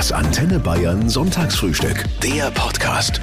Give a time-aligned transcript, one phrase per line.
[0.00, 2.06] Das Antenne Bayern Sonntagsfrühstück.
[2.22, 3.20] Der Podcast.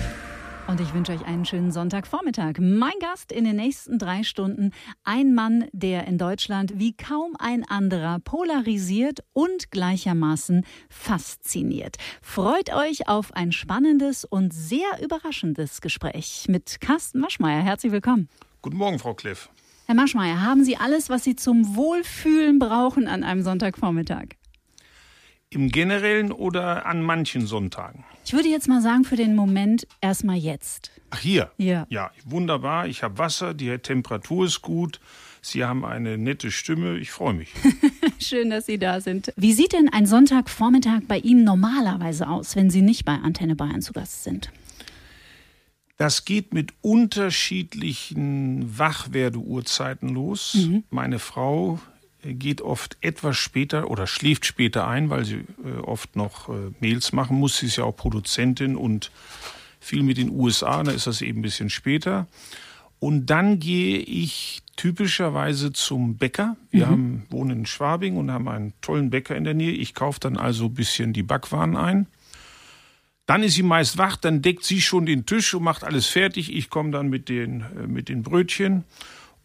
[0.68, 2.60] Und ich wünsche euch einen schönen Sonntagvormittag.
[2.60, 4.70] Mein Gast in den nächsten drei Stunden,
[5.04, 11.96] ein Mann, der in Deutschland wie kaum ein anderer polarisiert und gleichermaßen fasziniert.
[12.22, 17.64] Freut euch auf ein spannendes und sehr überraschendes Gespräch mit Carsten Maschmeyer.
[17.64, 18.30] Herzlich willkommen.
[18.62, 19.50] Guten Morgen, Frau Kliff.
[19.88, 24.36] Herr Maschmeyer, haben Sie alles, was Sie zum Wohlfühlen brauchen an einem Sonntagvormittag?
[25.58, 28.04] Im Generellen oder an manchen Sonntagen?
[28.24, 30.92] Ich würde jetzt mal sagen, für den Moment erstmal jetzt.
[31.10, 31.50] Ach, hier?
[31.58, 31.88] Ja.
[31.90, 32.86] Ja, wunderbar.
[32.86, 35.00] Ich habe Wasser, die Temperatur ist gut.
[35.42, 37.00] Sie haben eine nette Stimme.
[37.00, 37.50] Ich freue mich.
[38.20, 39.34] Schön, dass Sie da sind.
[39.36, 43.82] Wie sieht denn ein Sonntagvormittag bei Ihnen normalerweise aus, wenn Sie nicht bei Antenne Bayern
[43.82, 44.52] zu Gast sind?
[45.98, 50.54] Das geht mit unterschiedlichen Wachwerdeuhrzeiten los.
[50.54, 50.84] Mhm.
[50.92, 51.80] Meine Frau
[52.34, 57.14] geht oft etwas später oder schläft später ein, weil sie äh, oft noch äh, Mails
[57.14, 57.58] machen muss.
[57.58, 59.12] Sie ist ja auch Produzentin und
[59.80, 62.28] viel mit den USA, da ist das eben ein bisschen später.
[63.00, 66.58] Und dann gehe ich typischerweise zum Bäcker.
[66.72, 66.92] Wir mhm.
[66.92, 69.72] haben, wohnen in Schwabing und haben einen tollen Bäcker in der Nähe.
[69.72, 72.08] Ich kaufe dann also ein bisschen die Backwaren ein.
[73.26, 76.56] Dann ist sie meist wach, dann deckt sie schon den Tisch und macht alles fertig.
[76.56, 78.84] Ich komme dann mit den, äh, mit den Brötchen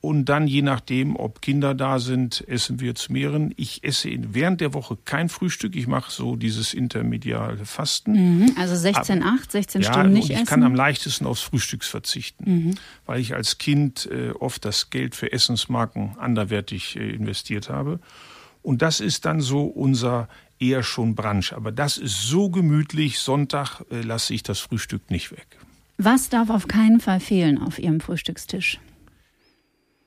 [0.02, 3.54] und dann, je nachdem, ob Kinder da sind, essen wir zu mehreren.
[3.56, 5.76] Ich esse während der Woche kein Frühstück.
[5.76, 8.12] Ich mache so dieses intermediale Fasten.
[8.40, 10.42] Mhm, also 16, Aber, 8, 16 ja, Stunden nicht ich essen?
[10.42, 12.74] Ich kann am leichtesten aufs Frühstücks verzichten, mhm.
[13.06, 18.00] weil ich als Kind äh, oft das Geld für Essensmarken anderwertig äh, investiert habe.
[18.60, 21.52] Und das ist dann so unser eher schon Branch.
[21.52, 23.20] Aber das ist so gemütlich.
[23.20, 25.46] Sonntag äh, lasse ich das Frühstück nicht weg.
[25.96, 28.80] Was darf auf keinen Fall fehlen auf Ihrem Frühstückstisch?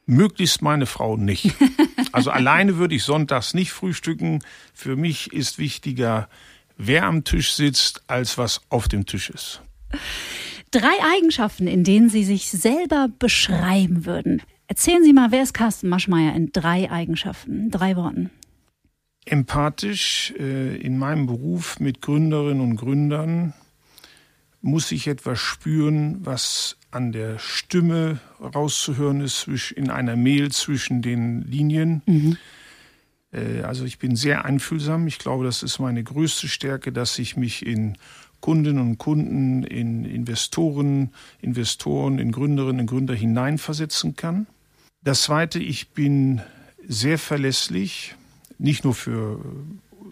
[0.06, 1.53] Möglichst meine Frau nicht.
[2.11, 4.39] Also alleine würde ich sonntags nicht frühstücken.
[4.73, 6.30] Für mich ist wichtiger,
[6.78, 9.61] wer am Tisch sitzt, als was auf dem Tisch ist.
[10.72, 14.42] Drei Eigenschaften, in denen Sie sich selber beschreiben würden.
[14.67, 18.30] Erzählen Sie mal, wer ist Carsten Maschmeyer in drei Eigenschaften, drei Worten?
[19.26, 23.54] Empathisch äh, in meinem Beruf mit Gründerinnen und Gründern
[24.61, 31.42] muss ich etwas spüren, was an der Stimme rauszuhören ist, in einer Mail zwischen den
[31.42, 32.02] Linien.
[32.06, 32.38] Mhm.
[33.32, 35.05] Äh, also ich bin sehr einfühlsam.
[35.08, 37.98] Ich glaube, das ist meine größte Stärke, dass ich mich in
[38.39, 41.11] Kundinnen und Kunden, in Investoren,
[41.42, 44.48] Investoren, in Gründerinnen und Gründer hineinversetzen kann.
[45.04, 46.42] Das Zweite, ich bin
[46.88, 48.16] sehr verlässlich,
[48.58, 49.39] nicht nur für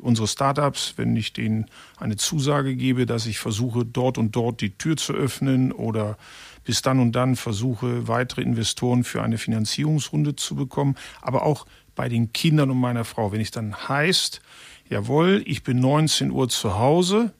[0.01, 1.67] unsere Startups, wenn ich denen
[1.97, 6.17] eine Zusage gebe, dass ich versuche, dort und dort die Tür zu öffnen oder
[6.63, 11.65] bis dann und dann versuche, weitere Investoren für eine Finanzierungsrunde zu bekommen, aber auch
[11.95, 13.31] bei den Kindern und meiner Frau.
[13.31, 14.41] Wenn es dann heißt,
[14.89, 17.33] jawohl, ich bin 19 Uhr zu Hause,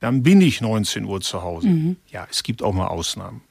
[0.00, 1.68] dann bin ich 19 Uhr zu Hause.
[1.68, 1.96] Mhm.
[2.10, 3.42] Ja, es gibt auch mal Ausnahmen.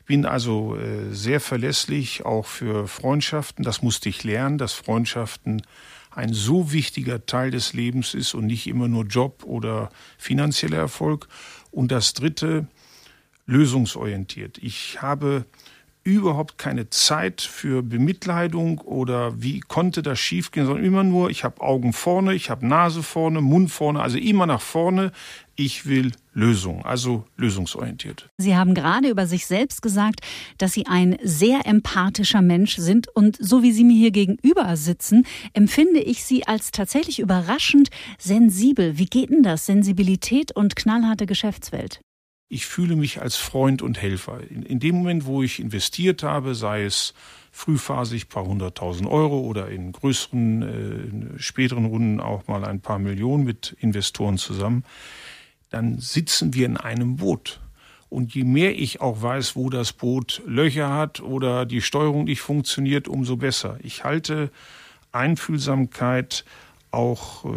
[0.00, 3.64] Ich bin also äh, sehr verlässlich, auch für Freundschaften.
[3.64, 5.62] Das musste ich lernen, dass Freundschaften
[6.10, 11.28] ein so wichtiger Teil des Lebens ist und nicht immer nur Job oder finanzieller Erfolg.
[11.70, 12.66] Und das Dritte,
[13.46, 14.58] lösungsorientiert.
[14.58, 15.46] Ich habe
[16.04, 21.60] überhaupt keine Zeit für Bemitleidung oder wie konnte das schiefgehen, sondern immer nur, ich habe
[21.60, 25.12] Augen vorne, ich habe Nase vorne, Mund vorne, also immer nach vorne.
[25.54, 28.28] Ich will Lösung, also lösungsorientiert.
[28.38, 30.20] Sie haben gerade über sich selbst gesagt,
[30.58, 35.26] dass Sie ein sehr empathischer Mensch sind und so wie Sie mir hier gegenüber sitzen,
[35.52, 38.98] empfinde ich Sie als tatsächlich überraschend sensibel.
[38.98, 39.66] Wie geht denn das?
[39.66, 42.00] Sensibilität und knallharte Geschäftswelt?
[42.52, 44.40] Ich fühle mich als Freund und Helfer.
[44.50, 47.14] In, in dem Moment, wo ich investiert habe, sei es
[47.50, 52.98] frühphasig paar hunderttausend Euro oder in größeren, äh, in späteren Runden auch mal ein paar
[52.98, 54.84] Millionen mit Investoren zusammen,
[55.70, 57.60] dann sitzen wir in einem Boot.
[58.10, 62.42] Und je mehr ich auch weiß, wo das Boot Löcher hat oder die Steuerung nicht
[62.42, 63.78] funktioniert, umso besser.
[63.82, 64.50] Ich halte
[65.12, 66.44] Einfühlsamkeit
[66.92, 67.48] auch äh,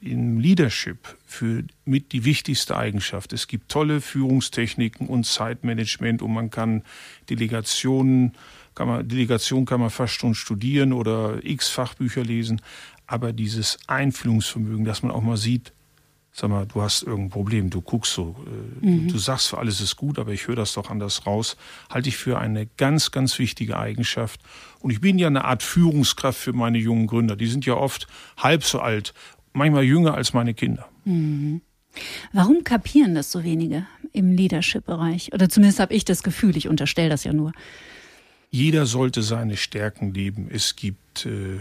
[0.00, 3.32] im Leadership für mit die wichtigste Eigenschaft.
[3.32, 6.82] Es gibt tolle Führungstechniken und Zeitmanagement und man kann
[7.28, 8.32] Delegationen,
[8.74, 12.62] kann man, Delegation kann man fast schon studieren oder x Fachbücher lesen.
[13.06, 15.72] Aber dieses Einfühlungsvermögen, dass man auch mal sieht,
[16.32, 19.06] sag mal, du hast irgendein Problem, du guckst so, äh, mhm.
[19.06, 21.56] du, du, sagst für alles ist gut, aber ich höre das doch anders raus,
[21.90, 24.40] halte ich für eine ganz, ganz wichtige Eigenschaft.
[24.80, 27.36] Und ich bin ja eine Art Führungskraft für meine jungen Gründer.
[27.36, 28.06] Die sind ja oft
[28.38, 29.12] halb so alt,
[29.52, 30.88] manchmal jünger als meine Kinder.
[31.04, 31.60] Mhm.
[32.32, 35.34] Warum kapieren das so wenige im Leadership-Bereich?
[35.34, 37.52] Oder zumindest habe ich das Gefühl, ich unterstelle das ja nur.
[38.50, 40.48] Jeder sollte seine Stärken leben.
[40.50, 41.60] Es gibt äh,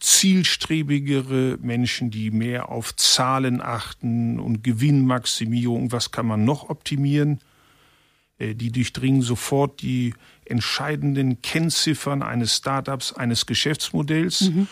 [0.00, 7.40] zielstrebigere Menschen, die mehr auf Zahlen achten und Gewinnmaximierung, was kann man noch optimieren.
[8.38, 10.14] Äh, die durchdringen sofort die
[10.44, 14.50] entscheidenden Kennziffern eines Startups, eines Geschäftsmodells.
[14.50, 14.68] Mhm.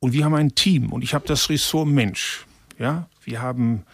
[0.00, 2.44] Und wir haben ein Team und ich habe das Ressort Mensch.
[2.78, 3.84] Ja, wir haben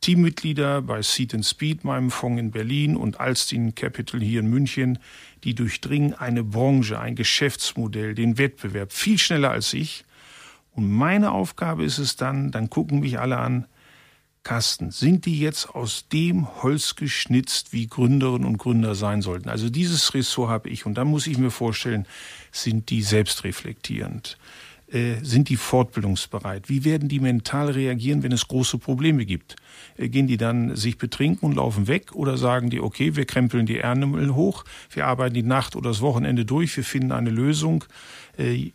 [0.00, 4.98] Teammitglieder bei Seed and Speed, meinem Fonds in Berlin und Alstin Capital hier in München,
[5.44, 10.04] die durchdringen eine Branche, ein Geschäftsmodell, den Wettbewerb viel schneller als ich.
[10.72, 13.66] Und meine Aufgabe ist es dann, dann gucken mich alle an,
[14.42, 19.50] Carsten, sind die jetzt aus dem Holz geschnitzt, wie Gründerinnen und Gründer sein sollten?
[19.50, 22.06] Also dieses Ressort habe ich und da muss ich mir vorstellen,
[22.50, 24.38] sind die selbstreflektierend?
[24.92, 26.68] Äh, sind die fortbildungsbereit?
[26.68, 29.54] Wie werden die mental reagieren, wenn es große Probleme gibt?
[29.96, 33.66] Äh, gehen die dann sich betrinken und laufen weg oder sagen die, okay, wir krempeln
[33.66, 37.84] die Ärmel hoch, wir arbeiten die Nacht oder das Wochenende durch, wir finden eine Lösung?
[38.36, 38.72] Äh,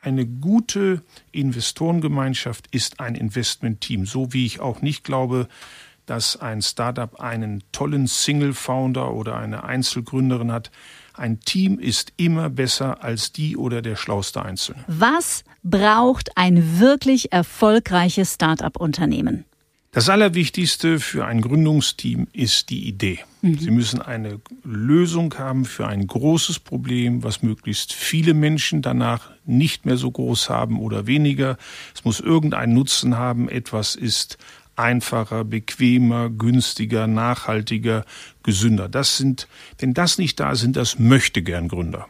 [0.00, 5.46] eine gute Investorengemeinschaft ist ein Investmentteam, so wie ich auch nicht glaube,
[6.06, 10.70] dass ein Startup einen tollen Single-Founder oder eine Einzelgründerin hat,
[11.14, 14.84] ein Team ist immer besser als die oder der schlauste Einzelne.
[14.86, 19.44] Was braucht ein wirklich erfolgreiches Start-up-Unternehmen?
[19.94, 23.18] Das Allerwichtigste für ein Gründungsteam ist die Idee.
[23.42, 23.58] Mhm.
[23.58, 29.84] Sie müssen eine Lösung haben für ein großes Problem, was möglichst viele Menschen danach nicht
[29.84, 31.58] mehr so groß haben oder weniger.
[31.94, 33.50] Es muss irgendeinen Nutzen haben.
[33.50, 34.38] Etwas ist
[34.82, 38.04] einfacher, bequemer, günstiger, nachhaltiger,
[38.42, 38.88] gesünder.
[38.88, 39.48] Das sind,
[39.78, 42.08] wenn das nicht da sind das möchte gern Gründer.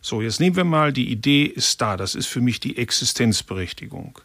[0.00, 1.96] So, jetzt nehmen wir mal die Idee ist da.
[1.96, 4.18] Das ist für mich die Existenzberechtigung.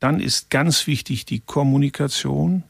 [0.00, 2.64] Dann ist ganz wichtig die Kommunikation,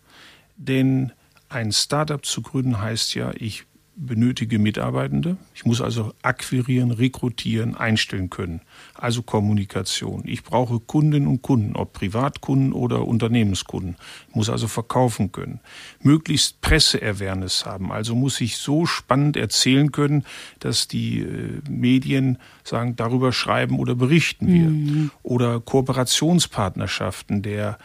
[0.57, 1.13] denn
[1.49, 3.65] ein Startup zu gründen heißt ja, ich
[3.99, 5.37] benötige Mitarbeitende.
[5.55, 8.61] Ich muss also akquirieren, rekrutieren, einstellen können.
[8.95, 10.23] Also Kommunikation.
[10.25, 13.97] Ich brauche Kundinnen und Kunden, ob Privatkunden oder Unternehmenskunden.
[14.29, 15.61] Ich muss also verkaufen können.
[16.01, 17.91] Möglichst Presseawareness haben.
[17.91, 20.25] Also muss ich so spannend erzählen können,
[20.61, 24.69] dass die äh, Medien sagen, darüber schreiben oder berichten wir.
[24.69, 25.11] Mhm.
[25.25, 27.79] Oder Kooperationspartnerschaften der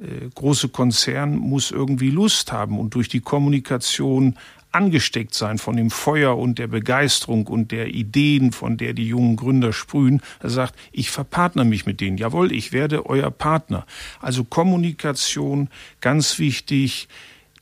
[0.00, 4.36] äh, große Konzern muss irgendwie Lust haben und durch die Kommunikation
[4.72, 9.36] angesteckt sein von dem Feuer und der Begeisterung und der Ideen, von der die jungen
[9.36, 10.22] Gründer sprühen.
[10.40, 12.18] Er sagt, ich verpartner mich mit denen.
[12.18, 13.86] Jawohl, ich werde euer Partner.
[14.20, 15.68] Also Kommunikation,
[16.00, 17.08] ganz wichtig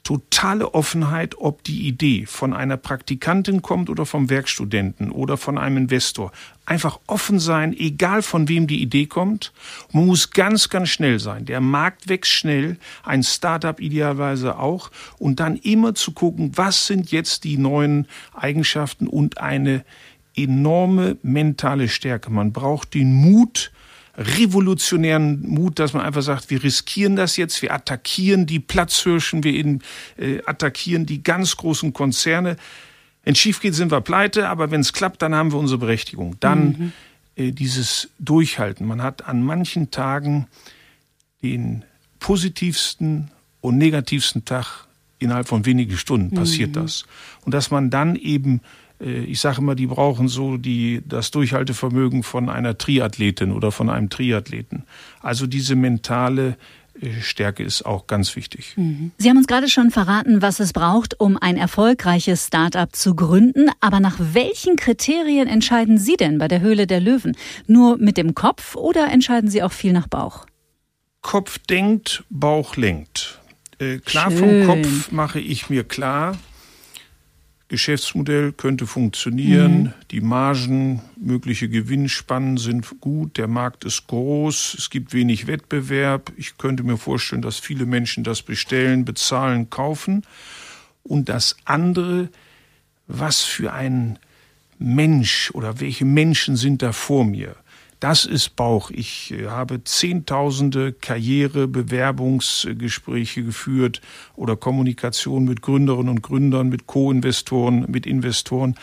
[0.05, 5.77] totale Offenheit, ob die Idee von einer Praktikantin kommt oder vom Werkstudenten oder von einem
[5.77, 6.33] Investor.
[6.65, 9.53] Einfach offen sein, egal von wem die Idee kommt.
[9.93, 11.45] Man muss ganz, ganz schnell sein.
[11.45, 14.91] Der Markt wächst schnell, ein Startup idealerweise auch.
[15.19, 19.85] Und dann immer zu gucken, was sind jetzt die neuen Eigenschaften und eine
[20.35, 22.31] enorme mentale Stärke.
[22.31, 23.73] Man braucht den Mut,
[24.19, 29.55] revolutionären Mut, dass man einfach sagt, wir riskieren das jetzt, wir attackieren die Platzhirschen, wir
[29.55, 29.81] in,
[30.17, 32.57] äh, attackieren die ganz großen Konzerne.
[33.23, 35.79] Wenn es schief geht, sind wir pleite, aber wenn es klappt, dann haben wir unsere
[35.79, 36.37] Berechtigung.
[36.41, 36.93] Dann mhm.
[37.37, 38.87] äh, dieses Durchhalten.
[38.87, 40.49] Man hat an manchen Tagen
[41.43, 41.85] den
[42.19, 43.31] positivsten
[43.61, 44.89] und negativsten Tag
[45.21, 46.75] innerhalb von wenigen Stunden passiert mhm.
[46.75, 47.05] das.
[47.45, 48.61] Und dass man dann eben
[49.01, 54.11] ich sage immer, die brauchen so die, das Durchhaltevermögen von einer Triathletin oder von einem
[54.11, 54.85] Triathleten.
[55.21, 56.57] Also diese mentale
[57.01, 58.75] äh, Stärke ist auch ganz wichtig.
[58.77, 59.13] Mhm.
[59.19, 63.71] Sie haben uns gerade schon verraten, was es braucht, um ein erfolgreiches Start-up zu gründen.
[63.81, 67.37] Aber nach welchen Kriterien entscheiden Sie denn bei der Höhle der Löwen?
[67.67, 70.47] Nur mit dem Kopf oder entscheiden Sie auch viel nach Bauch?
[71.21, 73.39] Kopf denkt, Bauch lenkt.
[73.79, 74.67] Äh, klar Schön.
[74.67, 76.37] vom Kopf mache ich mir klar,
[77.69, 79.93] Geschäftsmodell könnte funktionieren, mhm.
[80.11, 86.33] die Margen, mögliche Gewinnspannen sind gut, der Markt ist groß, es gibt wenig Wettbewerb.
[86.39, 90.23] Ich könnte mir vorstellen, dass viele Menschen das bestellen, bezahlen, kaufen.
[91.03, 92.31] Und das andere,
[93.07, 94.19] was für ein
[94.79, 97.55] Mensch oder welche Menschen sind da vor mir?
[98.01, 98.91] Das ist Bauch.
[98.91, 104.01] Ich äh, habe zehntausende Karriere, Bewerbungsgespräche geführt
[104.37, 108.77] oder Kommunikation mit Gründerinnen und Gründern, mit Co-Investoren, mit Investoren,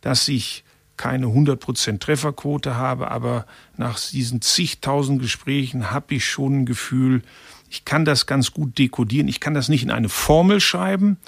[0.00, 0.64] dass ich
[0.96, 7.22] keine 100% Trefferquote habe, aber nach diesen zigtausend Gesprächen habe ich schon ein Gefühl,
[7.68, 9.26] ich kann das ganz gut dekodieren.
[9.26, 11.18] Ich kann das nicht in eine Formel schreiben,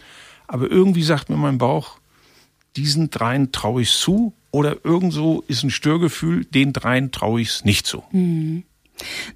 [0.47, 1.99] aber irgendwie sagt mir mein Bauch,
[2.77, 7.65] diesen dreien traue ich zu oder irgendwo ist ein Störgefühl, den dreien traue ich es
[7.67, 8.03] nicht zu.
[8.11, 8.63] Mhm.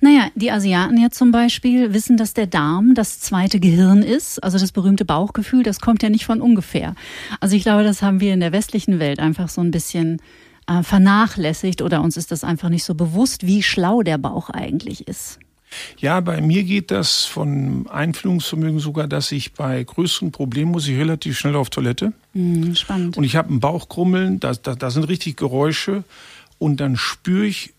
[0.00, 4.42] Naja, die Asiaten ja zum Beispiel wissen, dass der Darm das zweite Gehirn ist.
[4.42, 6.94] Also das berühmte Bauchgefühl, das kommt ja nicht von ungefähr.
[7.38, 10.22] Also ich glaube, das haben wir in der westlichen Welt einfach so ein bisschen
[10.66, 15.06] äh, vernachlässigt oder uns ist das einfach nicht so bewusst, wie schlau der Bauch eigentlich
[15.06, 15.38] ist.
[15.98, 20.98] Ja, bei mir geht das von Einfühlungsvermögen sogar, dass ich bei größeren Problemen muss ich
[20.98, 22.12] relativ schnell auf Toilette.
[22.32, 23.16] Mhm, spannend.
[23.16, 26.04] Und ich habe einen Bauchkrummeln, da, da, da sind richtig Geräusche
[26.58, 27.74] und dann spüre ich,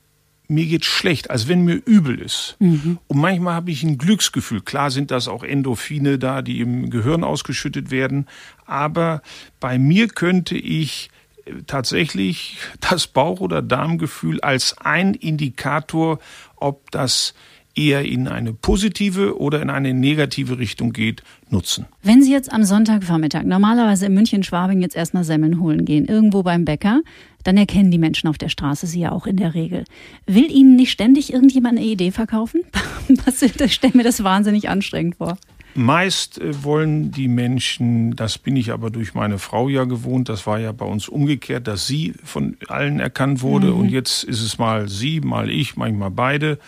[0.51, 2.57] mir geht schlecht, als wenn mir übel ist.
[2.59, 2.99] Mhm.
[3.07, 4.61] Und manchmal habe ich ein Glücksgefühl.
[4.61, 8.27] Klar sind das auch Endorphine da, die im Gehirn ausgeschüttet werden.
[8.65, 9.21] Aber
[9.61, 11.09] bei mir könnte ich
[11.45, 16.19] äh, tatsächlich das Bauch- oder Darmgefühl als ein Indikator,
[16.57, 17.33] ob das
[17.75, 21.85] eher in eine positive oder in eine negative Richtung geht, nutzen.
[22.03, 26.65] Wenn Sie jetzt am Sonntagvormittag normalerweise in München-Schwabing jetzt erstmal Semmeln holen gehen, irgendwo beim
[26.65, 27.01] Bäcker,
[27.43, 29.85] dann erkennen die Menschen auf der Straße sie ja auch in der Regel.
[30.27, 32.61] Will Ihnen nicht ständig irgendjemand eine Idee verkaufen?
[33.41, 35.37] ich stelle mir das wahnsinnig anstrengend vor.
[35.73, 40.45] Meist äh, wollen die Menschen, das bin ich aber durch meine Frau ja gewohnt, das
[40.45, 43.79] war ja bei uns umgekehrt, dass sie von allen erkannt wurde mhm.
[43.79, 46.59] und jetzt ist es mal sie, mal ich, manchmal beide.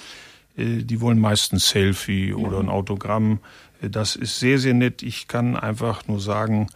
[0.57, 3.39] Äh, die wollen meist ein Selfie oder ein Autogramm.
[3.81, 5.03] Äh, das ist sehr, sehr nett.
[5.03, 6.67] Ich kann einfach nur sagen,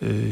[0.00, 0.30] äh,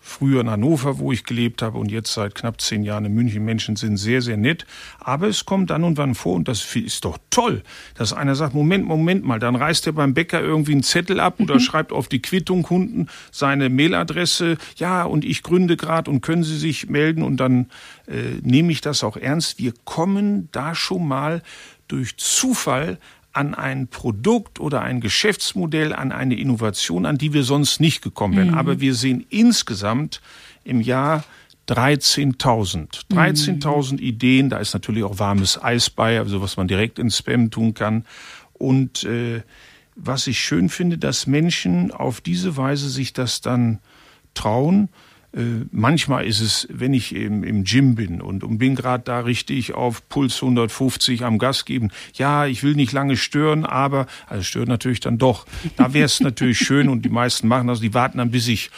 [0.00, 3.44] früher in Hannover, wo ich gelebt habe und jetzt seit knapp zehn Jahren in München.
[3.44, 4.64] Menschen sind sehr, sehr nett.
[5.00, 7.62] Aber es kommt dann und wann vor und das ist doch toll,
[7.96, 11.40] dass einer sagt, Moment, Moment mal, dann reißt er beim Bäcker irgendwie einen Zettel ab
[11.40, 11.60] oder mhm.
[11.60, 14.56] schreibt auf die Quittung unten seine Mailadresse.
[14.76, 17.66] Ja, und ich gründe gerade und können Sie sich melden und dann
[18.06, 19.58] äh, nehme ich das auch ernst.
[19.58, 21.42] Wir kommen da schon mal
[21.88, 22.98] durch Zufall
[23.32, 28.36] an ein Produkt oder ein Geschäftsmodell, an eine Innovation, an die wir sonst nicht gekommen
[28.36, 28.50] wären.
[28.52, 28.58] Mhm.
[28.58, 30.22] Aber wir sehen insgesamt
[30.64, 31.22] im Jahr
[31.68, 33.06] 13.000.
[33.10, 33.98] 13.000 mhm.
[33.98, 37.74] Ideen, da ist natürlich auch warmes Eis bei, also was man direkt in Spam tun
[37.74, 38.06] kann.
[38.54, 39.42] Und äh,
[39.96, 43.80] was ich schön finde, dass Menschen auf diese Weise sich das dann
[44.34, 44.88] trauen
[45.70, 49.74] manchmal ist es, wenn ich im, im Gym bin und, und bin gerade da richtig
[49.74, 51.90] auf Puls 150 am Gas geben.
[52.14, 55.46] Ja, ich will nicht lange stören, aber, also stört natürlich dann doch.
[55.76, 58.70] Da wäre es natürlich schön und die meisten machen das, die warten dann, bis ich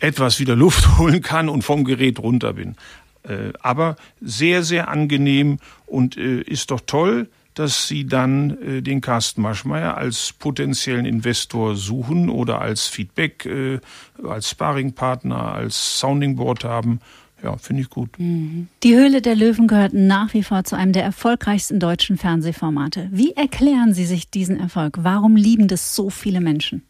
[0.00, 2.74] etwas wieder Luft holen kann und vom Gerät runter bin.
[3.22, 9.00] Äh, aber sehr, sehr angenehm und äh, ist doch toll, dass Sie dann äh, den
[9.00, 13.80] Carsten Maschmeyer als potenziellen Investor suchen oder als Feedback, äh,
[14.22, 17.00] als Sparringpartner, als Sounding Board haben.
[17.42, 18.10] Ja, finde ich gut.
[18.18, 18.68] Mhm.
[18.82, 23.08] Die Höhle der Löwen gehört nach wie vor zu einem der erfolgreichsten deutschen Fernsehformate.
[23.10, 24.98] Wie erklären Sie sich diesen Erfolg?
[25.00, 26.82] Warum lieben das so viele Menschen?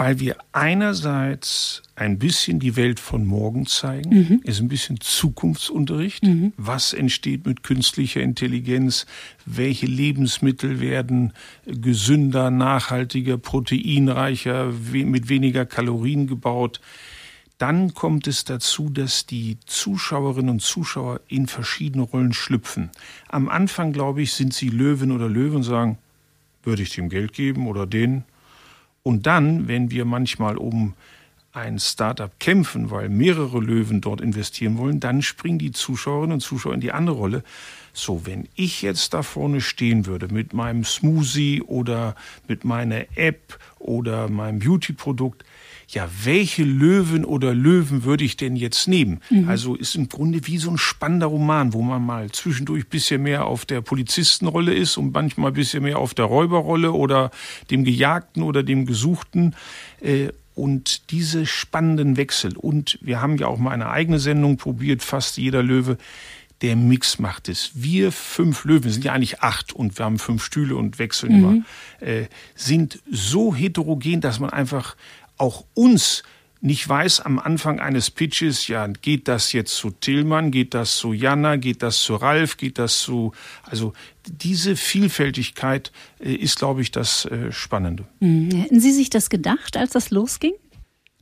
[0.00, 4.40] Weil wir einerseits ein bisschen die Welt von morgen zeigen, mhm.
[4.44, 6.22] ist ein bisschen Zukunftsunterricht.
[6.22, 6.54] Mhm.
[6.56, 9.04] Was entsteht mit künstlicher Intelligenz?
[9.44, 11.34] Welche Lebensmittel werden
[11.66, 16.80] gesünder, nachhaltiger, proteinreicher, mit weniger Kalorien gebaut?
[17.58, 22.88] Dann kommt es dazu, dass die Zuschauerinnen und Zuschauer in verschiedene Rollen schlüpfen.
[23.28, 25.98] Am Anfang, glaube ich, sind sie Löwen oder Löwen und sagen,
[26.62, 28.24] würde ich dem Geld geben oder den?
[29.02, 30.94] Und dann, wenn wir manchmal um
[31.52, 36.74] ein Startup kämpfen, weil mehrere Löwen dort investieren wollen, dann springen die Zuschauerinnen und Zuschauer
[36.74, 37.44] in die andere Rolle.
[37.92, 42.14] So, wenn ich jetzt da vorne stehen würde mit meinem Smoothie oder
[42.46, 45.44] mit meiner App oder meinem Beauty-Produkt,
[45.92, 49.20] ja, welche Löwen oder Löwen würde ich denn jetzt nehmen?
[49.28, 49.48] Mhm.
[49.48, 53.22] Also ist im Grunde wie so ein spannender Roman, wo man mal zwischendurch ein bisschen
[53.22, 57.30] mehr auf der Polizistenrolle ist und manchmal ein bisschen mehr auf der Räuberrolle oder
[57.70, 59.56] dem Gejagten oder dem Gesuchten.
[60.00, 62.56] Äh, und diese spannenden Wechsel.
[62.56, 65.96] Und wir haben ja auch mal eine eigene Sendung probiert, fast jeder Löwe
[66.62, 67.70] der Mix macht es.
[67.74, 71.38] Wir fünf Löwen, sind ja eigentlich acht und wir haben fünf Stühle und wechseln mhm.
[71.38, 74.96] immer, äh, sind so heterogen, dass man einfach
[75.40, 76.22] auch uns
[76.62, 81.14] nicht weiß am Anfang eines Pitches, ja, geht das jetzt zu Tillmann, geht das zu
[81.14, 83.32] Jana, geht das zu Ralf, geht das zu,
[83.62, 83.94] also
[84.26, 88.04] diese Vielfältigkeit äh, ist, glaube ich, das äh, Spannende.
[88.20, 88.50] Mhm.
[88.50, 90.52] Hätten Sie sich das gedacht, als das losging?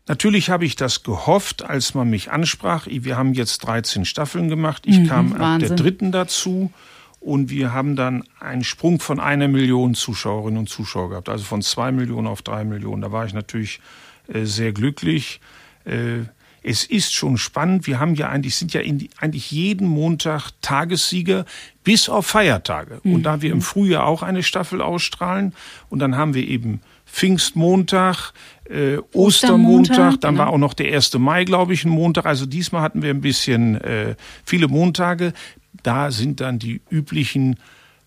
[0.08, 2.86] Natürlich habe ich das gehofft, als man mich ansprach.
[2.90, 4.84] Wir haben jetzt 13 Staffeln gemacht.
[4.86, 6.72] Ich mhm, kam ab der dritten dazu.
[7.20, 11.28] Und wir haben dann einen Sprung von einer Million Zuschauerinnen und Zuschauer gehabt.
[11.28, 13.02] Also von zwei Millionen auf drei Millionen.
[13.02, 13.80] Da war ich natürlich
[14.28, 15.40] sehr glücklich.
[15.84, 16.24] Äh,
[16.62, 17.86] es ist schon spannend.
[17.86, 21.44] Wir haben ja eigentlich, sind ja in, eigentlich jeden Montag Tagessieger
[21.84, 23.00] bis auf Feiertage.
[23.02, 23.14] Mhm.
[23.14, 25.54] Und da wir im Frühjahr auch eine Staffel ausstrahlen
[25.88, 28.32] und dann haben wir eben Pfingstmontag,
[28.68, 30.44] äh, Ostermontag, dann genau.
[30.44, 31.14] war auch noch der 1.
[31.18, 32.26] Mai, glaube ich, ein Montag.
[32.26, 35.32] Also diesmal hatten wir ein bisschen äh, viele Montage.
[35.82, 37.56] Da sind dann die üblichen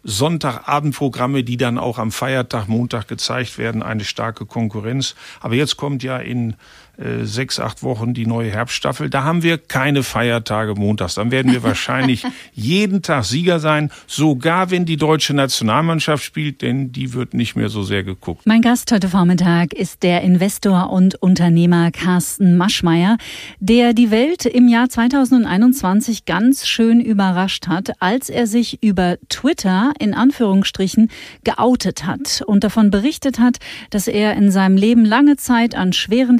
[0.03, 5.15] Sonntagabendprogramme, die dann auch am Feiertag, Montag gezeigt werden, eine starke Konkurrenz.
[5.39, 6.55] Aber jetzt kommt ja in
[7.01, 9.09] äh, sechs, acht Wochen die neue Herbststaffel.
[9.09, 11.15] Da haben wir keine Feiertage montags.
[11.15, 16.91] Dann werden wir wahrscheinlich jeden Tag Sieger sein, sogar wenn die deutsche Nationalmannschaft spielt, denn
[16.91, 18.45] die wird nicht mehr so sehr geguckt.
[18.45, 23.17] Mein Gast heute Vormittag ist der Investor und Unternehmer Carsten Maschmeyer,
[23.59, 29.93] der die Welt im Jahr 2021 ganz schön überrascht hat, als er sich über Twitter
[29.99, 31.09] in Anführungsstrichen
[31.43, 33.57] geoutet hat und davon berichtet hat,
[33.89, 36.37] dass er in seinem Leben lange Zeit an schweren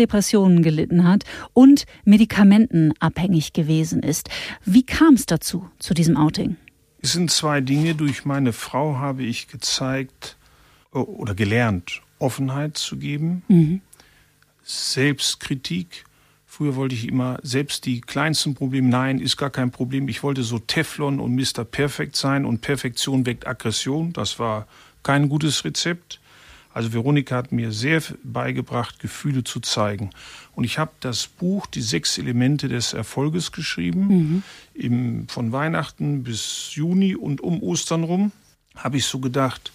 [0.51, 4.29] Depressionen gelitten hat und medikamentenabhängig gewesen ist.
[4.65, 6.57] Wie kam es dazu, zu diesem Outing?
[7.01, 7.95] Es sind zwei Dinge.
[7.95, 10.37] Durch meine Frau habe ich gezeigt
[10.91, 13.81] oder gelernt, Offenheit zu geben, mhm.
[14.63, 16.05] Selbstkritik.
[16.45, 20.09] Früher wollte ich immer selbst die kleinsten Probleme, nein, ist gar kein Problem.
[20.09, 21.63] Ich wollte so Teflon und Mr.
[21.63, 24.11] Perfekt sein und Perfektion weckt Aggression.
[24.11, 24.67] Das war
[25.01, 26.19] kein gutes Rezept.
[26.73, 30.11] Also Veronika hat mir sehr beigebracht, Gefühle zu zeigen.
[30.55, 34.07] Und ich habe das Buch Die sechs Elemente des Erfolges geschrieben.
[34.07, 34.43] Mhm.
[34.73, 38.31] Im, von Weihnachten bis Juni und um Ostern rum
[38.75, 39.71] habe ich so gedacht,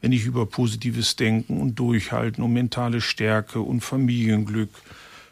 [0.00, 4.70] wenn ich über positives Denken und Durchhalten und mentale Stärke und Familienglück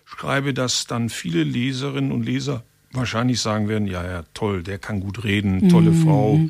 [0.05, 5.01] schreibe, dass dann viele Leserinnen und Leser wahrscheinlich sagen werden, ja, ja, toll, der kann
[5.01, 6.03] gut reden, tolle mhm.
[6.03, 6.41] Frau,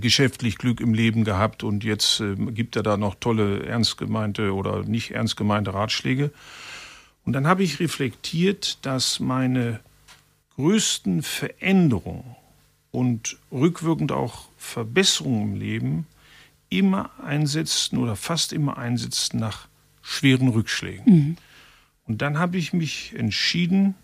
[0.00, 4.54] geschäftlich Glück im Leben gehabt und jetzt äh, gibt er da noch tolle ernst gemeinte
[4.54, 6.30] oder nicht ernst gemeinte Ratschläge.
[7.24, 9.80] Und dann habe ich reflektiert, dass meine
[10.56, 12.36] größten Veränderungen
[12.90, 16.06] und rückwirkend auch Verbesserungen im Leben
[16.68, 19.68] immer einsetzten oder fast immer einsetzten nach
[20.02, 21.04] schweren Rückschlägen.
[21.04, 21.36] Mhm.
[22.06, 23.94] Und dann habe ich mich entschieden,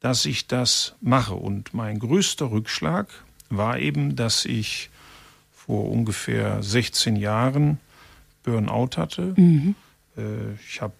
[0.00, 1.34] dass ich das mache.
[1.34, 3.08] Und mein größter Rückschlag
[3.56, 4.90] war eben, dass ich
[5.54, 7.78] vor ungefähr 16 Jahren
[8.42, 9.34] Burnout hatte.
[9.36, 9.74] Mhm.
[10.16, 10.94] Äh, ich habe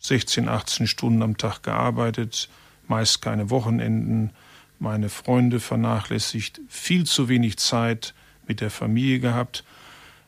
[0.00, 2.48] 16, 18 Stunden am Tag gearbeitet,
[2.86, 4.30] meist keine Wochenenden,
[4.78, 8.14] meine Freunde vernachlässigt, viel zu wenig Zeit
[8.46, 9.64] mit der Familie gehabt.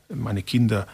[0.09, 0.87] Meine Kinder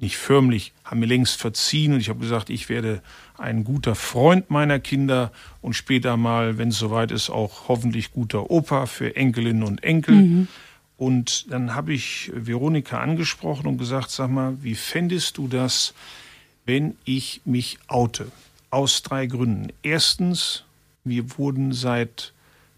[0.00, 3.02] nicht förmlich, haben mir längst verziehen und ich habe gesagt, ich werde
[3.38, 8.50] ein guter Freund meiner Kinder und später mal, wenn es soweit ist, auch hoffentlich guter
[8.50, 10.14] Opa für Enkelinnen und Enkel.
[10.14, 10.48] Mhm.
[10.96, 15.94] Und dann habe ich Veronika angesprochen und gesagt, sag mal, wie fändest du das,
[16.66, 18.30] wenn ich mich oute?
[18.70, 19.72] Aus drei Gründen.
[19.82, 20.64] Erstens,
[21.04, 22.32] wir wurden seit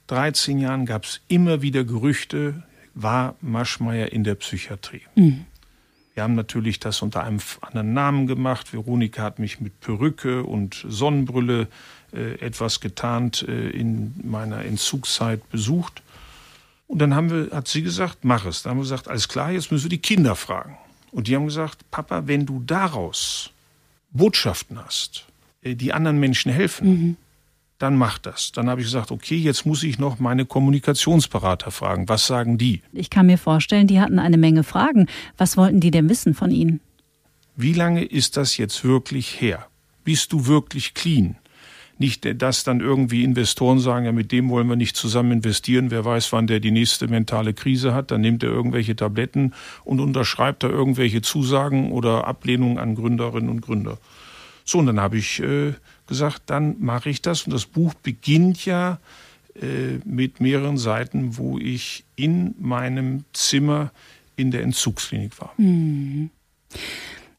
[0.06, 2.62] 13 Jahren, gab es immer wieder Gerüchte,
[2.94, 5.02] war Maschmeyer in der Psychiatrie.
[5.16, 5.46] Mhm.
[6.14, 8.72] Wir haben natürlich das unter einem anderen Namen gemacht.
[8.72, 11.68] Veronika hat mich mit Perücke und Sonnenbrille
[12.12, 16.03] äh, etwas getarnt äh, in meiner Entzugszeit besucht.
[16.87, 18.62] Und dann haben wir, hat sie gesagt, mach es.
[18.62, 20.77] Dann haben wir gesagt, alles klar, jetzt müssen wir die Kinder fragen.
[21.11, 23.51] Und die haben gesagt, Papa, wenn du daraus
[24.11, 25.25] Botschaften hast,
[25.62, 27.16] äh, die anderen Menschen helfen, mhm
[27.82, 28.52] dann mach das.
[28.52, 32.08] Dann habe ich gesagt, okay, jetzt muss ich noch meine Kommunikationsberater fragen.
[32.08, 32.80] Was sagen die?
[32.92, 35.08] Ich kann mir vorstellen, die hatten eine Menge Fragen.
[35.36, 36.80] Was wollten die denn wissen von Ihnen?
[37.56, 39.66] Wie lange ist das jetzt wirklich her?
[40.04, 41.36] Bist du wirklich clean?
[41.98, 45.90] Nicht, dass dann irgendwie Investoren sagen, ja, mit dem wollen wir nicht zusammen investieren.
[45.90, 48.10] Wer weiß, wann der die nächste mentale Krise hat.
[48.12, 53.60] Dann nimmt er irgendwelche Tabletten und unterschreibt da irgendwelche Zusagen oder Ablehnungen an Gründerinnen und
[53.60, 53.98] Gründer.
[54.64, 55.74] So, und dann habe ich äh,
[56.12, 57.44] gesagt, dann mache ich das.
[57.44, 58.98] Und das Buch beginnt ja
[59.55, 63.90] äh, mit mehreren Seiten, wo ich in meinem Zimmer
[64.37, 65.53] in der Entzugsklinik war.
[65.57, 66.31] Mhm.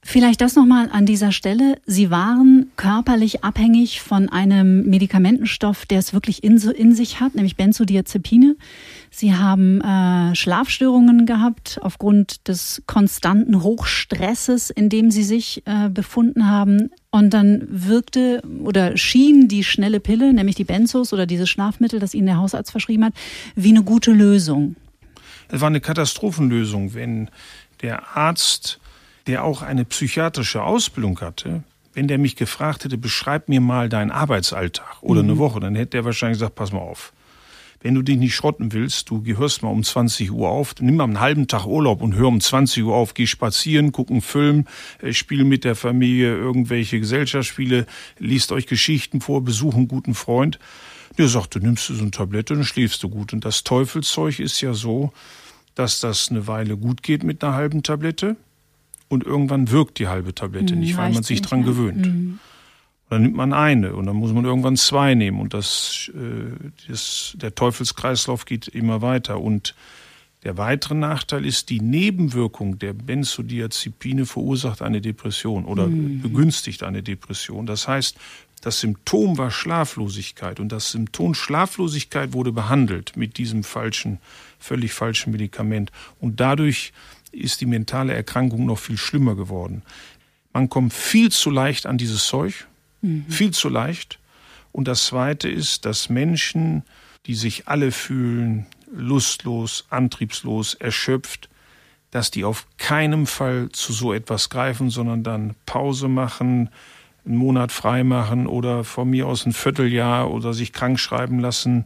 [0.06, 1.80] Vielleicht das nochmal an dieser Stelle.
[1.86, 7.56] Sie waren körperlich abhängig von einem Medikamentenstoff, der es wirklich in, in sich hat, nämlich
[7.56, 8.58] Benzodiazepine.
[9.15, 16.49] Sie haben äh, Schlafstörungen gehabt aufgrund des konstanten Hochstresses, in dem Sie sich äh, befunden
[16.49, 16.89] haben.
[17.12, 22.15] Und dann wirkte oder schien die schnelle Pille, nämlich die Benzos oder dieses Schlafmittel, das
[22.15, 23.13] Ihnen der Hausarzt verschrieben hat,
[23.56, 24.78] wie eine gute Lösung.
[25.47, 27.30] Es war eine Katastrophenlösung, wenn
[27.84, 28.80] der Arzt
[29.28, 31.62] der auch eine psychiatrische Ausbildung hatte,
[31.93, 35.30] wenn der mich gefragt hätte, beschreib mir mal deinen Arbeitsalltag oder mhm.
[35.30, 37.13] eine Woche, dann hätte er wahrscheinlich gesagt, pass mal auf.
[37.84, 41.04] Wenn du dich nicht schrotten willst, du gehörst mal um 20 Uhr auf, nimm mal
[41.04, 44.65] einen halben Tag Urlaub und hör um 20 Uhr auf, geh spazieren, guck einen Film,
[45.02, 47.86] äh, spiel mit der Familie irgendwelche Gesellschaftsspiele,
[48.19, 50.60] liest euch Geschichten vor, besuch einen guten Freund.
[51.17, 53.34] Der sagt, du nimmst so eine Tablette und schläfst du gut.
[53.34, 55.12] Und das Teufelszeug ist ja so,
[55.76, 58.38] dass das eine Weile gut geht mit einer halben Tablette
[59.10, 62.39] und irgendwann wirkt die halbe Tablette mhm, nicht, weil man sich dran gewöhnt.
[63.13, 67.34] Dann nimmt man eine und dann muss man irgendwann zwei nehmen und das, äh, das,
[67.38, 69.39] der Teufelskreislauf geht immer weiter.
[69.39, 69.76] Und
[70.43, 76.21] Der weitere Nachteil ist, die Nebenwirkung der Benzodiazepine verursacht eine Depression oder mhm.
[76.21, 77.65] begünstigt eine Depression.
[77.65, 78.17] Das heißt,
[78.62, 84.19] das Symptom war Schlaflosigkeit und das Symptom Schlaflosigkeit wurde behandelt mit diesem falschen,
[84.60, 85.91] völlig falschen Medikament.
[86.19, 86.91] Und dadurch
[87.32, 89.82] ist die mentale Erkrankung noch viel schlimmer geworden.
[90.54, 92.67] Man kommt viel zu leicht an dieses Zeug,
[93.04, 93.26] mhm.
[93.30, 94.20] viel zu leicht.
[94.72, 96.84] Und das Zweite ist, dass Menschen,
[97.28, 101.50] die sich alle fühlen, lustlos, antriebslos, erschöpft,
[102.12, 106.70] dass die auf keinen Fall zu so etwas greifen, sondern dann Pause machen,
[107.26, 111.86] einen Monat frei machen oder von mir aus ein Vierteljahr oder sich krank schreiben lassen.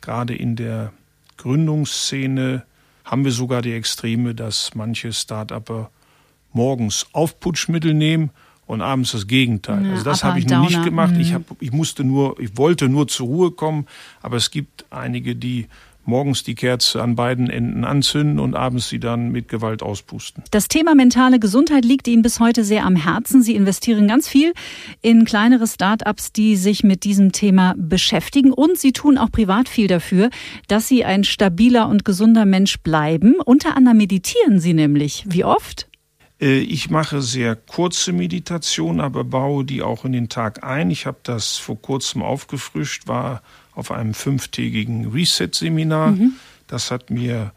[0.00, 0.92] Gerade in der
[1.36, 2.64] Gründungsszene
[3.04, 5.90] haben wir sogar die Extreme, dass manche Start-Upper
[6.52, 8.30] morgens Aufputschmittel nehmen
[8.70, 9.84] und abends das Gegenteil.
[9.84, 11.14] Ja, also das habe ich noch nicht gemacht.
[11.14, 11.20] Mhm.
[11.20, 13.86] Ich, hab, ich musste nur, ich wollte nur zur Ruhe kommen,
[14.22, 15.66] aber es gibt einige, die
[16.04, 20.44] morgens die Kerze an beiden Enden anzünden und abends sie dann mit Gewalt auspusten.
[20.52, 23.42] Das Thema mentale Gesundheit liegt Ihnen bis heute sehr am Herzen.
[23.42, 24.52] Sie investieren ganz viel
[25.02, 29.88] in kleinere Start-ups, die sich mit diesem Thema beschäftigen und Sie tun auch privat viel
[29.88, 30.30] dafür,
[30.68, 33.34] dass Sie ein stabiler und gesunder Mensch bleiben.
[33.44, 35.24] Unter anderem meditieren Sie nämlich.
[35.28, 35.89] Wie oft?
[36.40, 40.90] Äh, ich mache sehr kurze Meditationen, aber baue die auch in den Tag ein.
[40.90, 46.12] Ich habe das vor kurzem aufgefrischt, war auf einem fünftägigen Reset-Seminar.
[46.12, 46.32] Mhm.
[46.66, 47.52] Das hat mir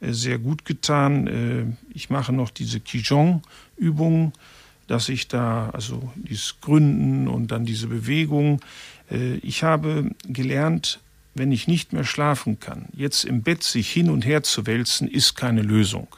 [0.00, 1.26] äh, sehr gut getan.
[1.26, 4.32] Äh, ich mache noch diese Qigong-Übungen,
[4.86, 8.62] dass ich da, also dieses Gründen und dann diese Bewegung.
[9.42, 11.00] Ich habe gelernt,
[11.34, 15.06] wenn ich nicht mehr schlafen kann, jetzt im Bett sich hin und her zu wälzen,
[15.06, 16.08] ist keine Lösung.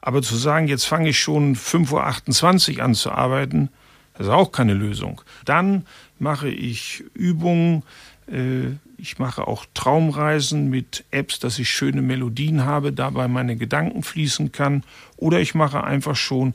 [0.00, 3.68] Aber zu sagen, jetzt fange ich schon 5.28 Uhr an zu arbeiten,
[4.14, 5.22] das ist auch keine Lösung.
[5.44, 5.86] Dann
[6.18, 7.82] mache ich Übungen,
[8.30, 14.02] äh, ich mache auch Traumreisen mit Apps, dass ich schöne Melodien habe, dabei meine Gedanken
[14.02, 14.84] fließen kann.
[15.16, 16.54] Oder ich mache einfach schon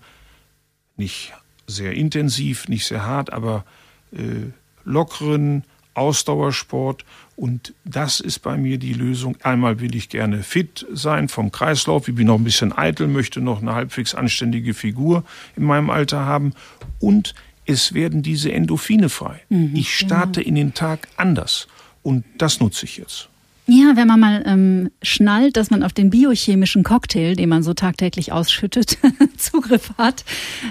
[0.96, 1.34] nicht
[1.68, 3.66] sehr intensiv, nicht sehr hart, aber
[4.12, 4.52] äh,
[4.84, 5.64] lockeren
[5.96, 7.04] Ausdauersport
[7.36, 9.36] und das ist bei mir die Lösung.
[9.44, 12.08] Einmal will ich gerne fit sein vom Kreislauf.
[12.08, 15.24] Ich bin noch ein bisschen eitel, möchte noch eine halbwegs anständige Figur
[15.56, 16.54] in meinem Alter haben.
[17.00, 19.42] Und es werden diese Endorphine frei.
[19.50, 20.50] Mhm, ich starte genau.
[20.50, 21.68] in den Tag anders.
[22.04, 23.30] Und das nutze ich jetzt.
[23.68, 27.74] Ja, wenn man mal ähm, schnallt, dass man auf den biochemischen Cocktail, den man so
[27.74, 29.00] tagtäglich ausschüttet,
[29.38, 30.24] Zugriff hat,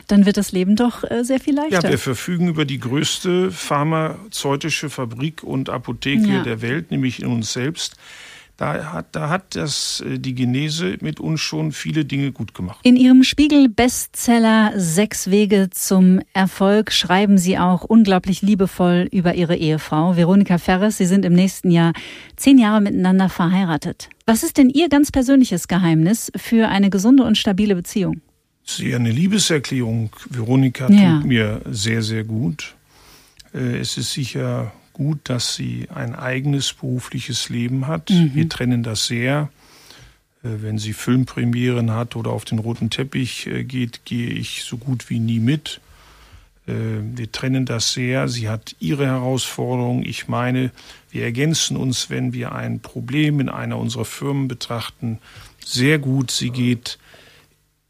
[0.07, 1.83] dann wird das Leben doch äh, sehr viel leichter.
[1.83, 6.42] Ja, wir verfügen über die größte pharmazeutische Fabrik und Apotheke ja.
[6.42, 7.96] der Welt, nämlich in uns selbst.
[8.57, 12.79] Da hat, da hat das, äh, die Genese mit uns schon viele Dinge gut gemacht.
[12.85, 20.17] In Ihrem Spiegel-Bestseller Sechs Wege zum Erfolg schreiben Sie auch unglaublich liebevoll über Ihre Ehefrau,
[20.17, 20.99] Veronika Ferres.
[20.99, 21.93] Sie sind im nächsten Jahr
[22.37, 24.09] zehn Jahre miteinander verheiratet.
[24.25, 28.21] Was ist denn Ihr ganz persönliches Geheimnis für eine gesunde und stabile Beziehung?
[28.64, 31.17] Sie eine Liebeserklärung, Veronika, ja.
[31.17, 32.77] tut mir sehr, sehr gut.
[33.53, 38.09] Äh, es ist sicher gut, dass sie ein eigenes berufliches Leben hat.
[38.09, 38.35] Mhm.
[38.35, 39.50] Wir trennen das sehr.
[40.42, 44.78] Äh, wenn sie Filmpremieren hat oder auf den roten Teppich äh, geht, gehe ich so
[44.78, 45.80] gut wie nie mit.
[46.66, 46.72] Äh,
[47.14, 48.28] wir trennen das sehr.
[48.28, 50.04] Sie hat ihre Herausforderungen.
[50.04, 50.70] Ich meine,
[51.11, 55.18] wir ergänzen uns, wenn wir ein Problem in einer unserer Firmen betrachten,
[55.64, 56.30] sehr gut.
[56.30, 56.98] Sie geht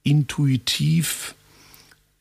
[0.02, 1.34] intuitiv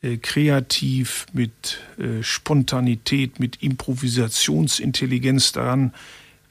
[0.03, 5.93] äh, kreativ, mit äh, Spontanität, mit Improvisationsintelligenz daran,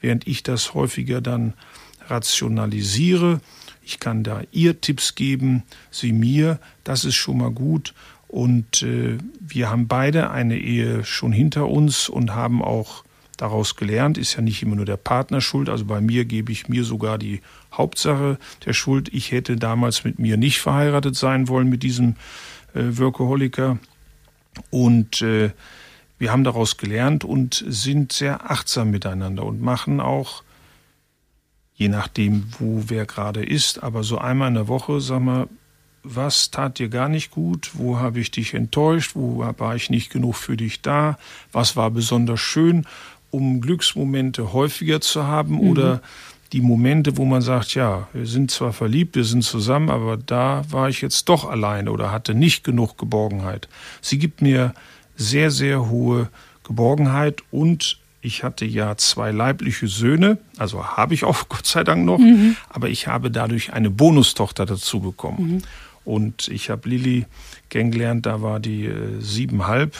[0.01, 1.53] während ich das häufiger dann
[2.07, 3.39] rationalisiere.
[3.85, 7.93] Ich kann da ihr Tipps geben, sie mir, das ist schon mal gut.
[8.27, 13.03] Und äh, wir haben beide eine Ehe schon hinter uns und haben auch
[13.37, 15.69] daraus gelernt, ist ja nicht immer nur der Partner schuld.
[15.69, 19.09] Also bei mir gebe ich mir sogar die Hauptsache der Schuld.
[19.13, 22.15] Ich hätte damals mit mir nicht verheiratet sein wollen mit diesem
[22.73, 23.77] Workaholiker.
[24.69, 25.51] Und äh,
[26.19, 30.43] wir haben daraus gelernt und sind sehr achtsam miteinander und machen auch,
[31.75, 35.47] je nachdem, wo wer gerade ist, aber so einmal in der Woche, sag mal,
[36.03, 40.11] was tat dir gar nicht gut, wo habe ich dich enttäuscht, wo war ich nicht
[40.11, 41.17] genug für dich da,
[41.51, 42.85] was war besonders schön,
[43.31, 45.69] um Glücksmomente häufiger zu haben mhm.
[45.71, 46.01] oder
[46.53, 50.63] die Momente, wo man sagt, ja, wir sind zwar verliebt, wir sind zusammen, aber da
[50.69, 53.67] war ich jetzt doch alleine oder hatte nicht genug Geborgenheit.
[54.01, 54.73] Sie gibt mir
[55.15, 56.29] sehr, sehr hohe
[56.63, 62.05] Geborgenheit und ich hatte ja zwei leibliche Söhne, also habe ich auch Gott sei Dank
[62.05, 62.55] noch, mhm.
[62.69, 65.55] aber ich habe dadurch eine Bonustochter dazu bekommen.
[65.55, 65.61] Mhm.
[66.05, 67.25] Und ich habe Lilly
[67.69, 69.95] kennengelernt, da war die äh, siebenhalb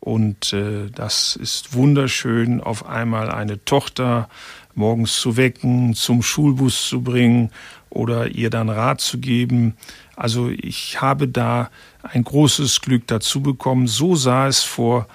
[0.00, 4.28] Und äh, das ist wunderschön, auf einmal eine Tochter
[4.76, 7.50] morgens zu wecken, zum Schulbus zu bringen
[7.90, 9.76] oder ihr dann Rat zu geben.
[10.16, 11.70] Also ich habe da
[12.02, 13.86] ein großes Glück dazu bekommen.
[13.86, 15.06] So sah es vor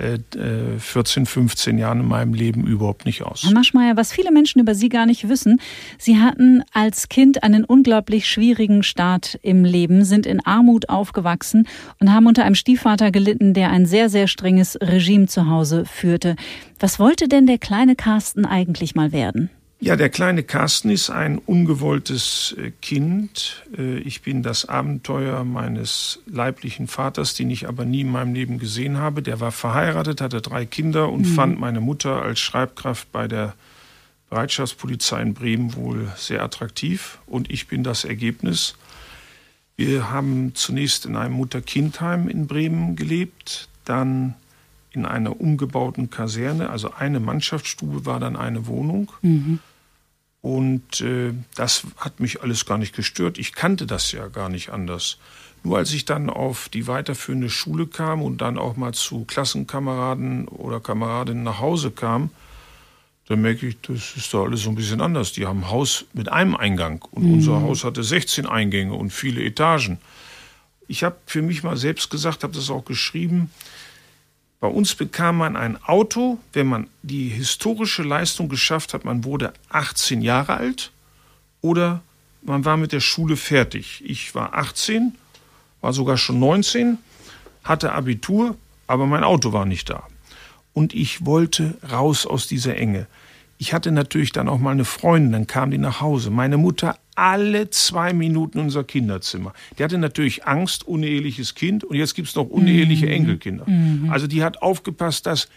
[0.00, 3.44] 14, äh, 15 äh, Jahren in meinem Leben überhaupt nicht aus.
[3.44, 5.60] Herr Maschmeyer, was viele Menschen über Sie gar nicht wissen,
[5.98, 11.68] Sie hatten als Kind einen unglaublich schwierigen Start im Leben, sind in Armut aufgewachsen
[12.00, 16.36] und haben unter einem Stiefvater gelitten, der ein sehr, sehr strenges Regime zu Hause führte.
[16.78, 19.50] Was wollte denn der kleine Carsten eigentlich mal werden?
[19.82, 23.64] Ja, der kleine Carsten ist ein ungewolltes äh, Kind.
[23.78, 28.58] Äh, ich bin das Abenteuer meines leiblichen Vaters, den ich aber nie in meinem Leben
[28.58, 29.22] gesehen habe.
[29.22, 31.34] Der war verheiratet, hatte drei Kinder und mhm.
[31.34, 33.54] fand meine Mutter als Schreibkraft bei der
[34.28, 37.18] Bereitschaftspolizei in Bremen wohl sehr attraktiv.
[37.24, 38.74] Und ich bin das Ergebnis.
[39.78, 44.34] Wir haben zunächst in einem Mutter-Kind-Heim in Bremen gelebt, dann
[44.92, 49.10] in einer umgebauten Kaserne, also eine Mannschaftsstube war dann eine Wohnung.
[49.22, 49.60] Mhm.
[50.42, 53.38] Und äh, das hat mich alles gar nicht gestört.
[53.38, 55.18] Ich kannte das ja gar nicht anders.
[55.62, 60.48] Nur als ich dann auf die weiterführende Schule kam und dann auch mal zu Klassenkameraden
[60.48, 62.30] oder Kameradinnen nach Hause kam,
[63.26, 65.32] dann merke ich, das ist doch alles so ein bisschen anders.
[65.32, 67.34] Die haben ein Haus mit einem Eingang und mhm.
[67.34, 69.98] unser Haus hatte 16 Eingänge und viele Etagen.
[70.88, 73.50] Ich habe für mich mal selbst gesagt, habe das auch geschrieben,
[74.60, 79.54] bei uns bekam man ein Auto, wenn man die historische Leistung geschafft hat, man wurde
[79.70, 80.92] 18 Jahre alt
[81.62, 82.02] oder
[82.42, 84.02] man war mit der Schule fertig.
[84.04, 85.14] Ich war 18,
[85.80, 86.98] war sogar schon 19,
[87.64, 90.04] hatte Abitur, aber mein Auto war nicht da.
[90.74, 93.06] Und ich wollte raus aus dieser Enge.
[93.56, 96.30] Ich hatte natürlich dann auch mal eine Freundin, dann kam die nach Hause.
[96.30, 99.52] Meine Mutter alle zwei Minuten in unser Kinderzimmer.
[99.78, 103.12] Die hatte natürlich Angst, uneheliches Kind und jetzt gibt's noch uneheliche mhm.
[103.12, 103.68] Enkelkinder.
[103.68, 104.08] Mhm.
[104.10, 105.48] Also die hat aufgepasst, dass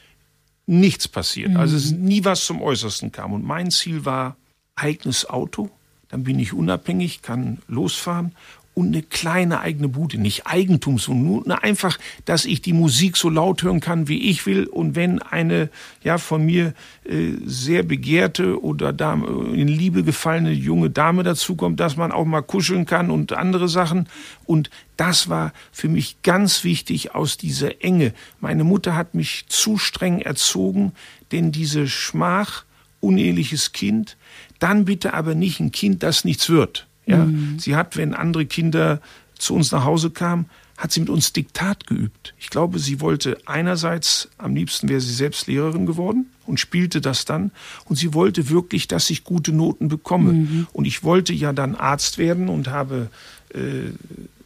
[0.65, 1.52] nichts passiert.
[1.52, 1.58] Mhm.
[1.58, 3.32] Also es nie was zum Äußersten kam.
[3.32, 4.36] Und mein Ziel war
[4.76, 5.69] eigenes Auto.
[6.10, 8.34] Dann bin ich unabhängig, kann losfahren
[8.73, 13.62] und eine kleine eigene Bude, nicht Eigentumswohnung, nur einfach, dass ich die Musik so laut
[13.62, 14.65] hören kann, wie ich will.
[14.65, 15.69] Und wenn eine
[16.03, 16.73] ja von mir
[17.05, 22.41] äh, sehr begehrte oder Dame, in Liebe gefallene junge Dame dazukommt, dass man auch mal
[22.41, 24.09] kuscheln kann und andere Sachen.
[24.45, 28.13] Und das war für mich ganz wichtig aus dieser Enge.
[28.39, 30.93] Meine Mutter hat mich zu streng erzogen,
[31.31, 32.65] denn diese Schmach,
[33.01, 34.17] uneheliches Kind,
[34.57, 36.88] dann bitte aber nicht ein Kind, das nichts wird.
[37.05, 37.59] Ja, mhm.
[37.59, 39.01] sie hat, wenn andere Kinder
[39.37, 40.45] zu uns nach Hause kamen,
[40.77, 42.33] hat sie mit uns Diktat geübt.
[42.39, 47.25] Ich glaube, sie wollte einerseits, am liebsten wäre sie selbst Lehrerin geworden und spielte das
[47.25, 47.51] dann.
[47.85, 50.33] Und sie wollte wirklich, dass ich gute Noten bekomme.
[50.33, 50.67] Mhm.
[50.73, 53.09] Und ich wollte ja dann Arzt werden und habe
[53.53, 53.91] äh,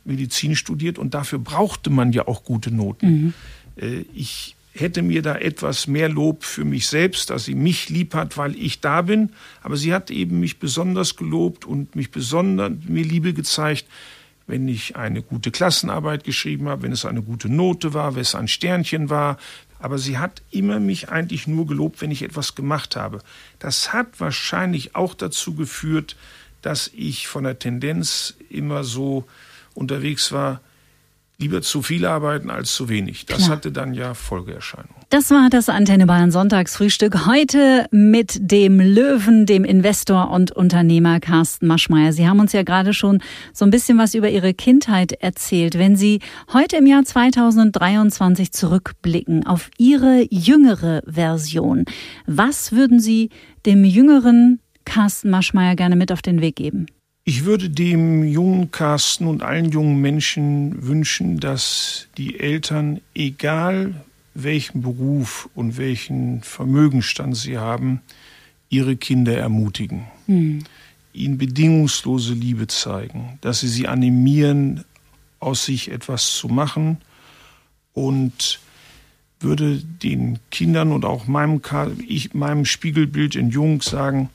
[0.03, 3.07] Medizin studiert und dafür brauchte man ja auch gute Noten.
[3.07, 3.33] Mhm.
[3.77, 8.13] Äh, ich hätte mir da etwas mehr Lob für mich selbst, dass sie mich lieb
[8.13, 9.31] hat, weil ich da bin.
[9.61, 13.85] Aber sie hat eben mich besonders gelobt und mich besonders mir Liebe gezeigt,
[14.47, 18.35] wenn ich eine gute Klassenarbeit geschrieben habe, wenn es eine gute Note war, wenn es
[18.35, 19.37] ein Sternchen war.
[19.79, 23.19] Aber sie hat immer mich eigentlich nur gelobt, wenn ich etwas gemacht habe.
[23.59, 26.15] Das hat wahrscheinlich auch dazu geführt,
[26.61, 29.25] dass ich von der Tendenz immer so
[29.73, 30.61] unterwegs war,
[31.39, 33.25] lieber zu viel arbeiten als zu wenig.
[33.25, 33.49] Das Klar.
[33.49, 34.95] hatte dann ja Folgeerscheinungen.
[35.09, 41.67] Das war das Antenne Bayern Sonntagsfrühstück heute mit dem Löwen, dem Investor und Unternehmer Carsten
[41.67, 42.11] Maschmeyer.
[42.11, 43.21] Sie haben uns ja gerade schon
[43.53, 45.77] so ein bisschen was über Ihre Kindheit erzählt.
[45.77, 46.19] Wenn Sie
[46.51, 51.85] heute im Jahr 2023 zurückblicken auf Ihre jüngere Version,
[52.25, 53.29] was würden Sie
[53.65, 56.87] dem jüngeren Carsten Maschmeyer gerne mit auf den Weg geben?
[57.29, 64.81] Ich würde dem jungen Carsten und allen jungen Menschen wünschen, dass die Eltern, egal welchen
[64.81, 68.01] Beruf und welchen Vermögenstand sie haben,
[68.69, 70.63] ihre Kinder ermutigen, mhm.
[71.11, 74.85] ihnen bedingungslose Liebe zeigen, dass sie sie animieren,
[75.41, 76.99] aus sich etwas zu machen
[77.91, 78.61] und
[79.41, 81.59] würde den Kindern und auch meinem,
[82.07, 84.29] ich, meinem Spiegelbild in Jung sagen,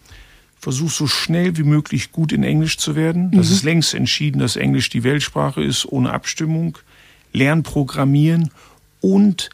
[0.62, 3.32] versuch so schnell wie möglich gut in Englisch zu werden.
[3.32, 3.54] Das mhm.
[3.54, 6.78] ist längst entschieden, dass Englisch die Weltsprache ist, ohne Abstimmung.
[7.32, 8.50] Lern programmieren
[9.00, 9.50] und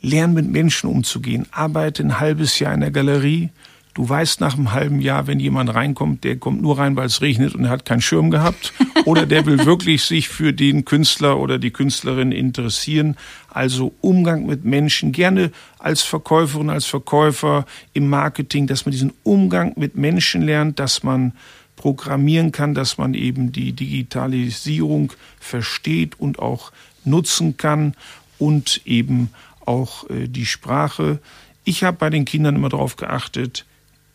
[0.00, 1.46] lern mit Menschen umzugehen.
[1.50, 3.50] Arbeite ein halbes Jahr in der Galerie,
[3.96, 7.22] Du weißt nach einem halben Jahr, wenn jemand reinkommt, der kommt nur rein, weil es
[7.22, 8.74] regnet und er hat keinen Schirm gehabt.
[9.06, 13.16] Oder der will wirklich sich für den Künstler oder die Künstlerin interessieren.
[13.48, 19.72] Also Umgang mit Menschen, gerne als Verkäuferin, als Verkäufer im Marketing, dass man diesen Umgang
[19.76, 21.32] mit Menschen lernt, dass man
[21.76, 26.70] programmieren kann, dass man eben die Digitalisierung versteht und auch
[27.04, 27.94] nutzen kann
[28.38, 29.30] und eben
[29.64, 31.18] auch äh, die Sprache.
[31.64, 33.64] Ich habe bei den Kindern immer darauf geachtet,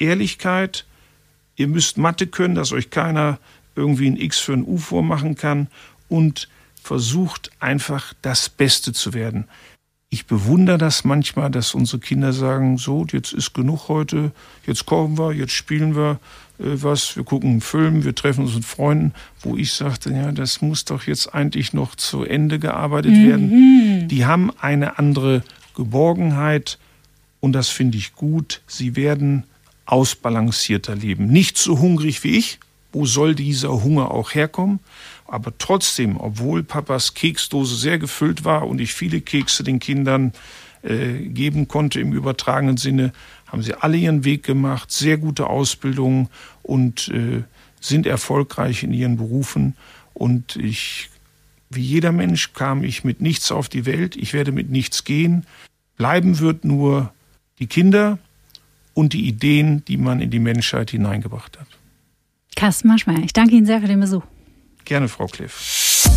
[0.02, 0.86] Ehrlichkeit,
[1.56, 3.40] ihr müsst Mathe können, dass euch keiner
[3.76, 5.68] irgendwie ein X für ein U vormachen kann
[6.10, 6.50] und
[6.82, 9.46] versucht einfach das Beste zu werden.
[10.10, 14.34] Ich bewundere das manchmal, dass unsere Kinder sagen, so, jetzt ist genug heute,
[14.68, 16.20] jetzt kochen wir, jetzt spielen wir
[16.62, 20.32] äh, was, wir gucken einen Film, wir treffen uns mit Freunden, wo ich sagte, ja,
[20.32, 23.28] das muss doch jetzt eigentlich noch zu Ende gearbeitet mhm.
[23.28, 24.08] werden.
[24.08, 25.44] Die haben eine andere
[25.76, 26.78] Geborgenheit
[27.40, 28.62] und das finde ich gut.
[28.68, 29.46] Sie werden
[29.92, 31.28] ausbalancierter leben.
[31.28, 32.60] Nicht so hungrig wie ich.
[32.94, 34.80] Wo soll dieser Hunger auch herkommen?
[35.26, 40.34] Aber trotzdem, obwohl Papas Keksdose sehr gefüllt war und ich viele Kekse den Kindern
[40.84, 43.14] äh, geben konnte im übertragenen Sinne,
[43.48, 46.30] haben sie alle ihren Weg gemacht, sehr gute Ausbildung
[46.64, 47.44] und äh,
[47.80, 49.76] sind erfolgreich in ihren Berufen.
[50.14, 51.10] Und ich,
[51.70, 54.16] wie jeder Mensch, kam ich mit nichts auf die Welt.
[54.16, 55.46] Ich werde mit nichts gehen.
[55.98, 57.14] Bleiben wird nur
[57.60, 58.20] die Kinder
[58.94, 61.68] und die Ideen, die man in die Menschheit hineingebracht hat.
[62.56, 64.24] Carsten Maschmeyer, ich danke Ihnen sehr für den Besuch.
[64.86, 66.08] Gerne, Frau Kliff.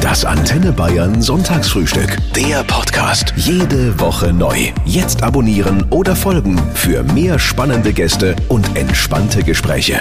[0.00, 2.16] Das Antenne Bayern Sonntagsfrühstück.
[2.34, 3.34] Der Podcast.
[3.36, 4.72] Jede Woche neu.
[4.84, 10.00] Jetzt abonnieren oder folgen für mehr spannende Gäste und entspannte Gespräche.